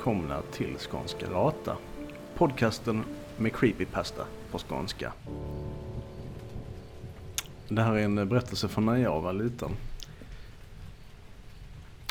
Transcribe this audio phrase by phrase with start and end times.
[0.00, 1.76] välkomna till Skånska Rata.
[2.36, 3.04] Podcasten
[3.36, 5.12] med creepypasta på skånska.
[7.68, 9.70] Det här är en berättelse från när jag var liten.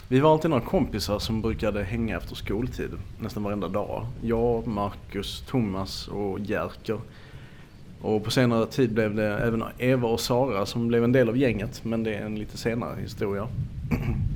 [0.08, 4.06] Vi var alltid några kompisar som brukade hänga efter skoltid nästan varenda dag.
[4.22, 7.00] Jag, Marcus, Thomas och Jerker.
[8.02, 11.38] Och på senare tid blev det även Eva och Sara som blev en del av
[11.38, 13.48] gänget, men det är en lite senare historia.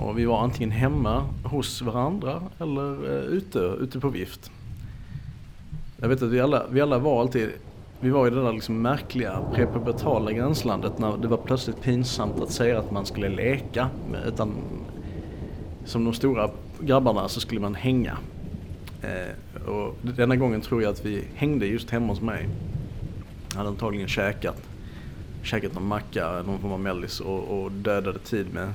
[0.00, 4.50] Och vi var antingen hemma hos varandra eller eh, ute, ute på vift.
[5.96, 7.50] Jag vet att vi alla, vi alla var alltid,
[8.00, 12.50] vi var i det där liksom märkliga prepubertala gränslandet när det var plötsligt pinsamt att
[12.50, 13.88] säga att man skulle leka.
[14.26, 14.52] Utan
[15.84, 18.18] som de stora grabbarna så skulle man hänga.
[19.02, 22.48] Eh, och denna gången tror jag att vi hängde just hemma hos mig.
[23.50, 24.62] Jag hade antagligen käkat,
[25.42, 28.72] käkat någon macka, någon form av mellis och, och dödade tid med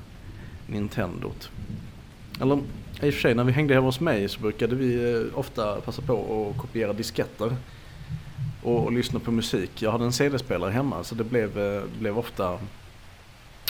[0.67, 1.49] Nintendot.
[2.41, 2.55] Eller
[3.01, 5.81] i och för sig när vi hängde hemma hos mig så brukade vi eh, ofta
[5.81, 7.55] passa på att kopiera disketter
[8.63, 9.81] och, och lyssna på musik.
[9.81, 12.59] Jag hade en CD-spelare hemma så det blev, eh, blev ofta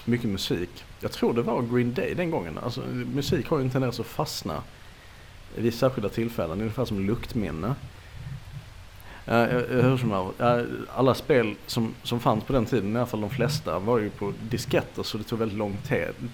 [0.05, 0.69] mycket musik.
[0.99, 2.57] Jag tror det var Green Day den gången.
[2.57, 2.81] Alltså,
[3.13, 4.63] musik har ju en tendens att fastna
[5.55, 7.75] vid särskilda tillfällen, ungefär som luktminne.
[9.25, 10.61] Hur som helst,
[10.95, 14.09] alla spel som, som fanns på den tiden, i alla fall de flesta, var ju
[14.09, 15.77] på disketter så det tog väldigt lång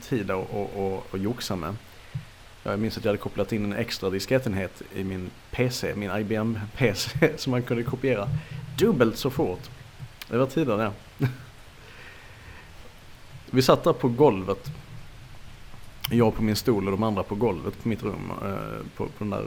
[0.02, 1.75] tid att att, att, att joxa med.
[2.64, 6.59] Jag minns att jag hade kopplat in en extra diskettenhet i min PC, min IBM
[6.78, 8.30] PC, som man kunde kopiera
[8.78, 9.69] dubbelt så fort.
[10.28, 10.92] Det var tider det.
[13.52, 14.72] Vi satt där på golvet.
[16.09, 18.31] Jag på min stol och de andra på golvet på mitt rum.
[18.45, 19.45] Eh, på, på den där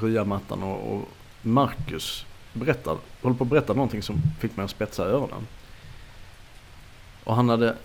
[0.00, 1.08] ryamattan och, och
[1.42, 5.46] Marcus berättar, håller på att berätta någonting som fick mig att spetsa öronen.
[7.24, 7.76] Och han hade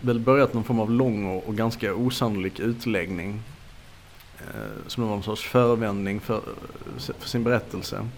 [0.00, 3.42] väl börjat någon form av lång och, och ganska osannolik utläggning.
[4.38, 6.40] Eh, som någon sorts förevändning för,
[6.98, 8.08] för, sin berättelse.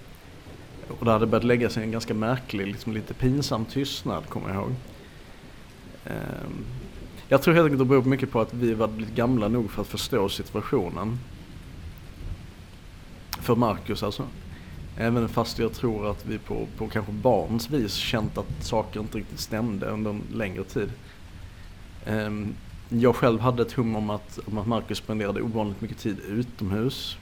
[0.99, 4.57] Och det hade börjat lägga sig en ganska märklig, liksom lite pinsam tystnad, kommer jag
[4.57, 4.75] ihåg.
[6.05, 6.15] Eh,
[7.29, 9.83] jag tror helt enkelt det beror mycket på att vi var lite gamla nog för
[9.83, 11.19] att förstå situationen.
[13.41, 14.27] För Marcus alltså.
[14.99, 19.19] Även fast jag tror att vi på, på kanske barns vis känt att saker inte
[19.19, 20.93] riktigt stämde under en längre tid.
[22.07, 22.55] Ehm,
[22.89, 27.17] jag själv hade ett hum om att, om att Marcus spenderade ovanligt mycket tid utomhus.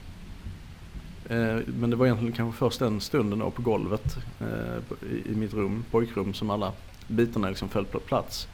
[1.29, 5.35] Ehm, men det var egentligen kanske först den stunden då på golvet eh, i, i,
[5.35, 6.71] mitt rum, pojkrum, som alla
[7.07, 8.47] bitarna liksom föll på plats.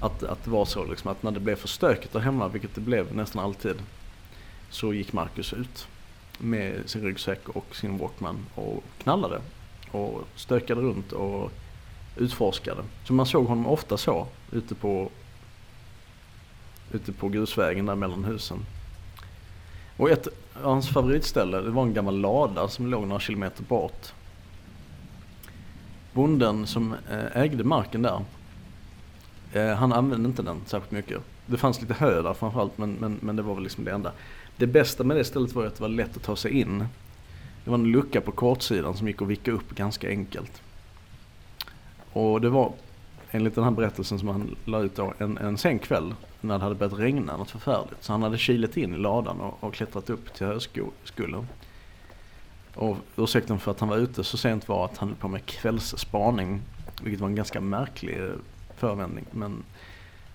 [0.00, 2.74] Att, att det var så liksom att när det blev för stökigt där hemma, vilket
[2.74, 3.76] det blev nästan alltid,
[4.70, 5.88] så gick Marcus ut
[6.38, 9.40] med sin ryggsäck och sin Walkman och knallade
[9.90, 11.52] och stökade runt och
[12.16, 12.82] utforskade.
[13.04, 15.10] Så man såg honom ofta så ute på,
[16.92, 18.58] ute på grusvägen där mellan husen.
[19.96, 20.26] Och ett
[20.62, 24.12] av hans favoritställe det var en gammal lada som låg några kilometer bort.
[26.12, 28.24] Bonden som eh, ägde marken där,
[29.52, 31.22] eh, han använde inte den särskilt mycket.
[31.46, 34.12] Det fanns lite hö där framförallt men, men, men det var väl liksom det enda.
[34.58, 36.78] Det bästa med det stället var att det var lätt att ta sig in.
[37.64, 40.62] Det var en lucka på kortsidan som gick att vicka upp ganska enkelt.
[42.12, 42.72] Och det var
[43.30, 46.64] enligt den här berättelsen som han la ut då en, en sen kväll när det
[46.64, 48.04] hade börjat regna något förfärligt.
[48.04, 51.46] Så han hade kilat in i ladan och, och klättrat upp till höskullen.
[52.74, 55.46] Och ursäkten för att han var ute så sent var att han höll på med
[55.46, 56.60] kvällsspaning.
[57.02, 58.18] Vilket var en ganska märklig
[58.76, 59.24] förevändning.
[59.30, 59.62] Men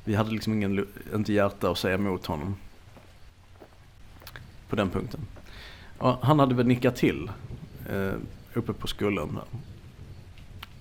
[0.04, 2.56] vi hade liksom ingen, inte hjärta att säga emot honom
[4.74, 5.20] på den punkten.
[5.98, 7.32] Och han hade väl nickat till
[7.90, 8.14] eh,
[8.54, 9.40] uppe på skullen.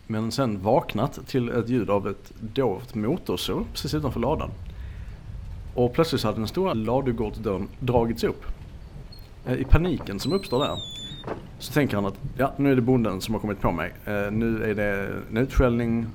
[0.06, 4.50] Men sen vaknat till ett ljud av ett dovt motorsåg precis utanför ladan.
[5.74, 8.44] Och plötsligt så hade den stora ladugårdsdörren dragits upp.
[9.46, 10.76] Eh, I paniken som uppstår där
[11.58, 13.92] så tänker han att ja, nu är det bonden som har kommit på mig.
[14.04, 16.06] Eh, nu är det en utskällning.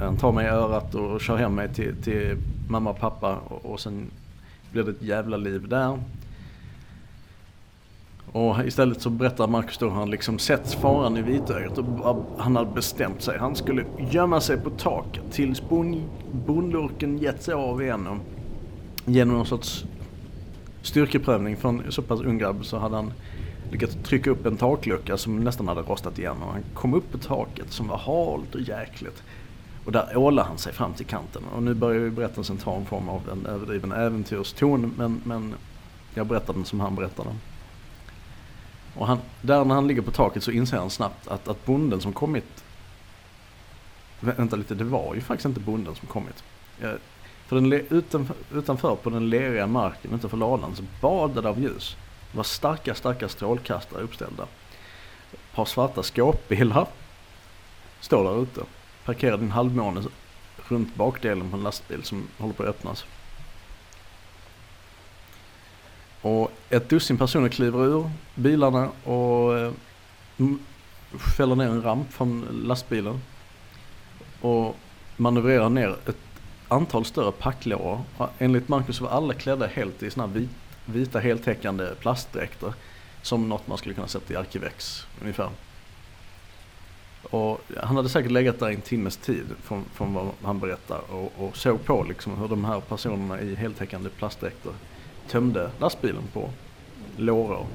[0.00, 2.36] Han tar mig i örat och kör hem mig till, till
[2.68, 4.10] mamma och pappa och, och sen
[4.72, 5.98] blir det ett jävla liv där.
[8.32, 12.56] Och istället så berättar Marcus då hur han liksom sett faran i vitögat och han
[12.56, 13.38] hade bestämt sig.
[13.38, 15.62] Han skulle gömma sig på taket tills
[16.32, 18.20] bondlurken gett sig av igen.
[19.04, 19.84] Genom någon sorts
[20.82, 23.12] styrkeprövning från så pass ung grabb så hade han
[23.70, 26.36] lyckats trycka upp en taklucka som nästan hade rostat igen.
[26.42, 29.22] Och han kom upp på taket som var halt och jäkligt.
[29.84, 31.42] Och där ålade han sig fram till kanten.
[31.54, 34.94] Och nu börjar ju berättelsen ta en form av en överdriven äventyrston.
[34.96, 35.54] Men, men
[36.14, 37.38] jag berättar den som han berättar den.
[38.98, 42.00] Och han, där när han ligger på taket så inser han snabbt att, att bonden
[42.00, 42.64] som kommit
[44.20, 46.44] Vänta lite, det var ju faktiskt inte bonden som kommit.
[46.80, 46.92] Eh,
[47.46, 51.96] för den, utanför, utanför på den leriga marken utanför ladan så badade av ljus.
[52.30, 54.42] Det var starka, starka strålkastare uppställda.
[55.32, 56.86] Ett par svarta skåpbilar
[58.00, 58.60] står där ute.
[59.04, 60.02] Parkerade i en halvmåne
[60.68, 63.04] runt bakdelen på en lastbil som håller på att öppnas.
[66.22, 69.72] Och ett dussin personer kliver ur bilarna och eh,
[71.36, 73.20] fäller ner en ramp från lastbilen.
[74.40, 74.76] Och
[75.16, 76.16] manövrerar ner ett
[76.68, 78.00] antal större packlåror.
[78.38, 80.50] Enligt Marcus var alla klädda helt i såna här vit,
[80.84, 82.74] vita heltäckande plastdräkter.
[83.22, 85.50] Som något man skulle kunna sätta i Arkivex ungefär.
[87.30, 91.00] Och han hade säkert legat där i en timmes tid från, från vad han berättar
[91.10, 94.72] och, och såg på liksom hur de här personerna i heltäckande plastdräkter
[95.28, 96.50] tömde lastbilen på
[97.16, 97.66] låror.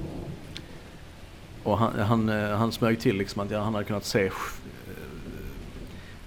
[1.63, 4.31] Och han, han, eh, han smög till liksom att han hade kunnat se eh,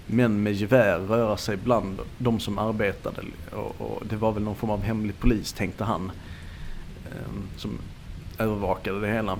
[0.05, 3.21] män med gevär röra sig bland de som arbetade.
[3.51, 6.11] Och, och, det var väl någon form av hemlig polis tänkte han.
[7.11, 7.79] Ehm, som
[8.37, 9.39] övervakade det hela.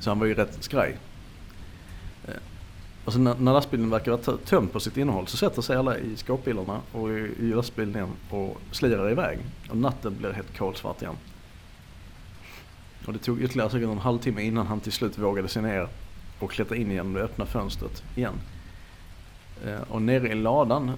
[0.00, 0.96] Så han var ju rätt skraj.
[3.04, 5.98] Och sen när, när lastbilen verkar vara tömd på sitt innehåll så sätter sig alla
[5.98, 9.38] i skåpbilarna och i, i lastbilen igen och slirar iväg.
[9.70, 11.16] Och natten blir helt kolsvart igen.
[13.06, 15.88] Och det tog ytterligare säkert en halvtimme innan han till slut vågade sig ner
[16.38, 18.34] och klättra in genom det öppna fönstret igen.
[19.66, 20.92] Eh, och nere i ladan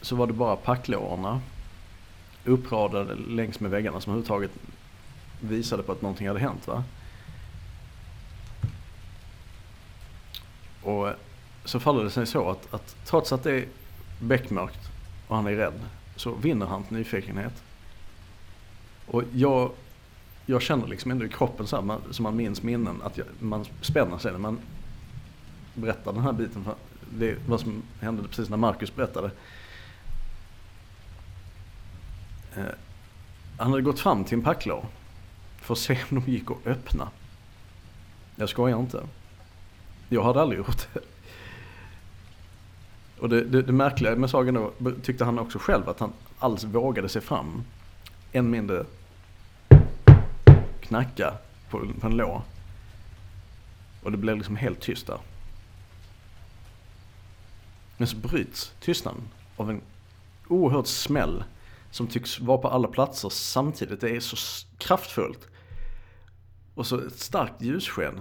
[0.00, 1.40] så var det bara packlårorna
[2.44, 4.50] uppradade längs med väggarna som överhuvudtaget
[5.40, 6.66] visade på att någonting hade hänt.
[6.66, 6.84] Va?
[10.82, 11.08] Och
[11.66, 13.66] så faller det sig så att, att trots att det är
[14.20, 14.90] beckmörkt
[15.28, 15.80] och han är rädd
[16.16, 17.62] så vinner hans nyfikenhet.
[19.06, 19.70] Och jag,
[20.46, 23.26] jag känner liksom ändå i kroppen så här, man, som man minns minnen att jag,
[23.38, 24.58] man spänner sig när man
[25.74, 26.64] berättar den här biten.
[26.64, 26.74] För
[27.10, 29.30] det vad som hände precis när Marcus berättade.
[32.56, 32.64] Eh,
[33.58, 34.86] han hade gått fram till en packlåda
[35.60, 37.08] för att se om de gick att öppna.
[38.36, 39.02] Jag skojar inte.
[40.08, 41.00] Jag hade aldrig gjort det.
[43.20, 46.64] Och det, det, det märkliga med sagan då tyckte han också själv att han alls
[46.64, 47.62] vågade sig fram.
[48.32, 48.84] Än mindre
[50.80, 51.34] knacka
[51.70, 52.42] på, på en lå.
[54.02, 55.18] Och det blev liksom helt tyst där.
[57.96, 59.22] Men så bryts tystnaden
[59.56, 59.80] av en
[60.48, 61.44] oerhörd smäll
[61.90, 64.00] som tycks vara på alla platser samtidigt.
[64.00, 64.36] Det är så
[64.78, 65.48] kraftfullt.
[66.74, 68.20] Och så ett starkt ljussken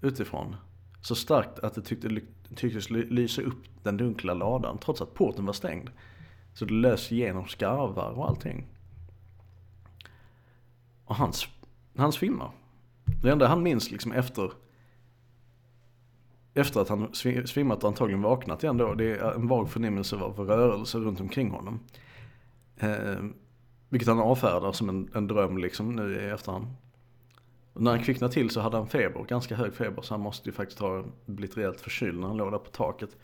[0.00, 0.56] utifrån.
[1.00, 2.20] Så starkt att det tyckte,
[2.54, 5.90] tycktes lysa upp den dunkla ladan trots att porten var stängd.
[6.54, 8.66] Så det lös igenom skarvar och allting.
[11.04, 11.32] Och han,
[11.96, 12.50] han svimmar.
[13.22, 14.52] Det enda han minns liksom efter
[16.54, 17.14] efter att han
[17.44, 21.50] svimmat och antagligen vaknat igen då, det är en vag förnimmelse av rörelse runt omkring
[21.50, 21.80] honom.
[22.76, 23.24] Eh,
[23.88, 26.66] vilket han avfärdar som en, en dröm liksom nu i efterhand.
[27.80, 30.48] Och när han kvicknade till så hade han feber, ganska hög feber, så han måste
[30.48, 33.16] ju faktiskt ha blivit rejält förkyld när han låg där på taket.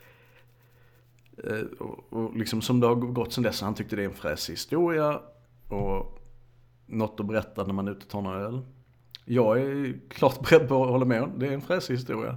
[1.45, 4.15] Eh, och, och liksom som det har gått sen dess, han tyckte det är en
[4.15, 5.21] fräsig historia
[5.69, 6.19] och
[6.87, 8.61] något att berätta när man är ute och tar några öl.
[9.25, 12.37] Jag är klart beredd på att hålla med om, det är en fräsig historia.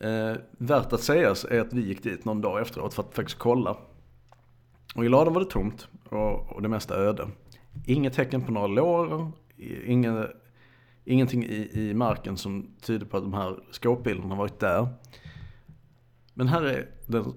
[0.00, 3.38] Eh, värt att sägas är att vi gick dit någon dag efteråt för att faktiskt
[3.38, 3.76] kolla.
[4.94, 7.28] Och i ladan var det tomt och, och det mesta öde.
[7.86, 9.32] Inget tecken på några lår,
[9.86, 10.28] inga
[11.08, 14.88] ingenting i, i marken som tyder på att de här skåpbilarna har varit där.
[16.34, 17.34] Men här är den,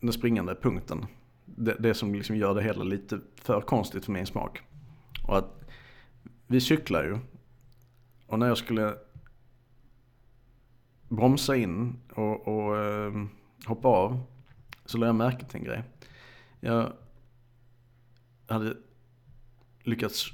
[0.00, 1.06] den springande punkten.
[1.44, 4.62] Det, det, som liksom gör det hela lite för konstigt för min smak.
[5.28, 5.64] Och att
[6.46, 7.18] vi cyklar ju.
[8.26, 8.94] Och när jag skulle
[11.08, 13.12] bromsa in och, och eh,
[13.66, 14.20] hoppa av
[14.84, 15.82] så lade jag märke till en grej.
[16.60, 16.92] Jag
[18.46, 18.76] hade
[19.82, 20.32] lyckats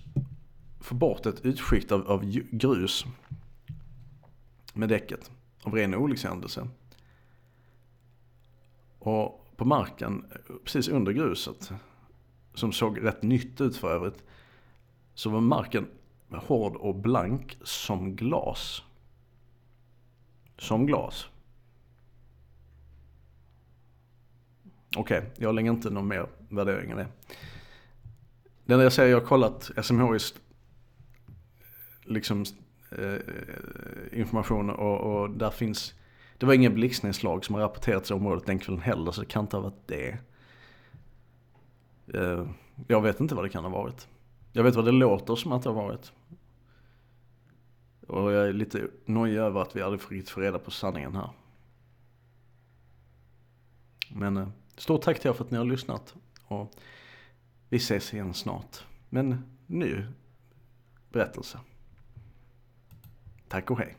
[0.86, 3.04] få bort ett utskikt av, av grus
[4.74, 5.30] med däcket
[5.62, 6.68] av ren olyckshändelse.
[8.98, 10.24] Och på marken,
[10.64, 11.72] precis under gruset,
[12.54, 14.24] som såg rätt nytt ut för övrigt,
[15.14, 15.86] så var marken
[16.28, 18.82] hård och blank som glas.
[20.58, 21.26] Som glas.
[24.96, 27.08] Okej, okay, jag lägger inte någon mer värdering än det.
[28.64, 30.34] Det enda jag säger, jag har kollat SMHIs
[32.06, 32.44] liksom
[32.90, 33.18] eh,
[34.12, 35.94] information och, och, där finns,
[36.38, 39.44] det var inga blixtnedslag som har rapporterats i området den kvällen heller så det kan
[39.44, 40.18] inte ha varit det.
[42.14, 42.46] Eh,
[42.86, 44.08] jag vet inte vad det kan ha varit.
[44.52, 46.12] Jag vet vad det låter som att det har varit.
[48.06, 51.30] Och jag är lite nojig över att vi aldrig fick få reda på sanningen här.
[54.10, 56.14] Men eh, stort tack till er för att ni har lyssnat.
[56.44, 56.72] Och
[57.68, 58.84] vi ses igen snart.
[59.08, 60.06] Men nu
[61.12, 61.58] berättelse.
[63.48, 63.96] Tack och hej.